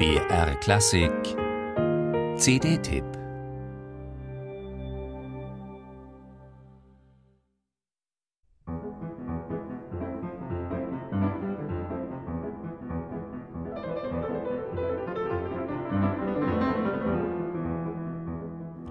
[0.00, 1.36] BR Klassik.
[2.38, 3.19] CD-Tipp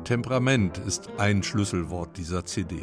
[0.10, 2.78] Temperament ist ein Schlüsselwort dieser CD.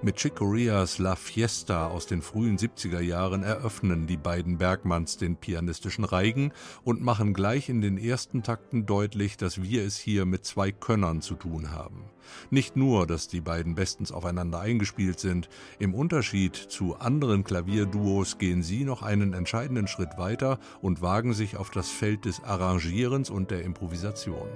[0.00, 5.34] Mit Chick Coreas La Fiesta aus den frühen 70er Jahren eröffnen die beiden Bergmanns den
[5.34, 6.52] pianistischen Reigen
[6.84, 11.20] und machen gleich in den ersten Takten deutlich, dass wir es hier mit zwei Könnern
[11.20, 12.04] zu tun haben.
[12.48, 15.48] Nicht nur, dass die beiden bestens aufeinander eingespielt sind,
[15.80, 21.56] im Unterschied zu anderen Klavierduos gehen sie noch einen entscheidenden Schritt weiter und wagen sich
[21.56, 24.46] auf das Feld des Arrangierens und der Improvisation.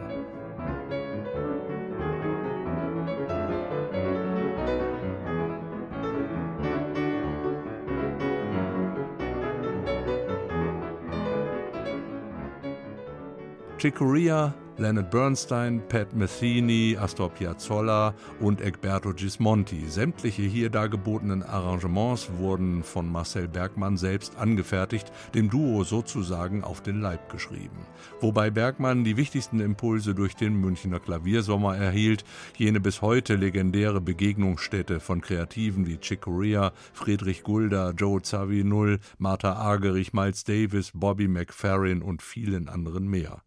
[13.83, 19.87] Chick Corea Leonard Bernstein, Pat Metheny, Astor Piazzolla und Egberto Gismonti.
[19.87, 27.01] Sämtliche hier dargebotenen Arrangements wurden von Marcel Bergmann selbst angefertigt, dem Duo sozusagen auf den
[27.01, 27.87] Leib geschrieben.
[28.21, 32.25] Wobei Bergmann die wichtigsten Impulse durch den Münchner Klaviersommer erhielt,
[32.57, 39.53] jene bis heute legendäre Begegnungsstätte von Kreativen wie Chick Corea, Friedrich Gulda, Joe Zawinul, Martha
[39.53, 43.43] Argerich, Miles Davis, Bobby McFerrin und vielen anderen mehr.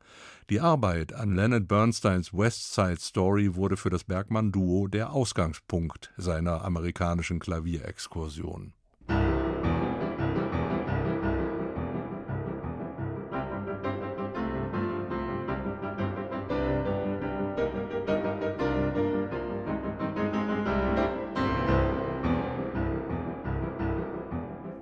[0.52, 6.64] Die Arbeit an Leonard Bernsteins West Side Story wurde für das Bergmann-Duo der Ausgangspunkt seiner
[6.64, 8.74] amerikanischen Klavierexkursion.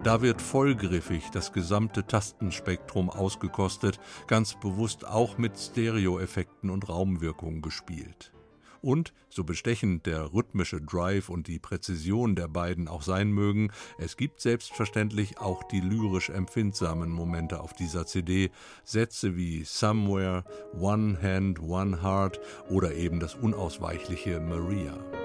[0.03, 8.33] Da wird vollgriffig das gesamte Tastenspektrum ausgekostet, ganz bewusst auch mit Stereoeffekten und Raumwirkungen gespielt.
[8.81, 14.17] Und, so bestechend der rhythmische Drive und die Präzision der beiden auch sein mögen, es
[14.17, 18.51] gibt selbstverständlich auch die lyrisch empfindsamen Momente auf dieser CD,
[18.83, 20.43] Sätze wie Somewhere,
[20.77, 25.22] One Hand, One Heart oder eben das unausweichliche Maria.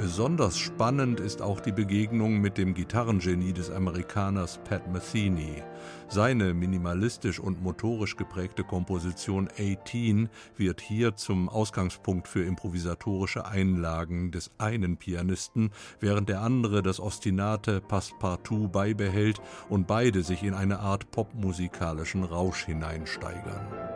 [0.00, 5.62] Besonders spannend ist auch die Begegnung mit dem Gitarrengenie des Amerikaners Pat Metheny.
[6.08, 14.50] Seine minimalistisch und motorisch geprägte Komposition 18 wird hier zum Ausgangspunkt für improvisatorische Einlagen des
[14.56, 21.10] einen Pianisten, während der andere das ostinate Passepartout beibehält und beide sich in eine Art
[21.10, 23.89] popmusikalischen Rausch hineinsteigern.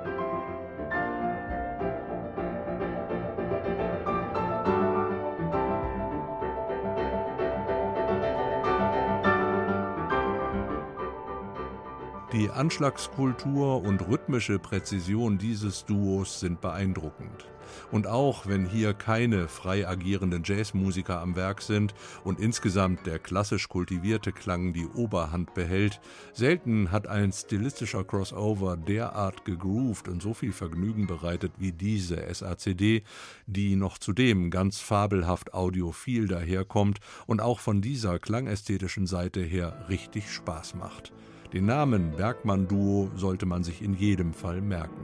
[12.35, 17.47] Die Anschlagskultur und rhythmische Präzision dieses Duos sind beeindruckend.
[17.93, 23.69] Und auch wenn hier keine frei agierenden Jazzmusiker am Werk sind und insgesamt der klassisch
[23.69, 26.01] kultivierte Klang die Oberhand behält,
[26.33, 33.05] selten hat ein stilistischer Crossover derart gegroovt und so viel Vergnügen bereitet wie diese SACD,
[33.47, 40.33] die noch zudem ganz fabelhaft audiophil daherkommt und auch von dieser klangästhetischen Seite her richtig
[40.33, 41.13] Spaß macht.
[41.53, 45.04] Den Namen Bergmann-Duo sollte man sich in jedem Fall merken.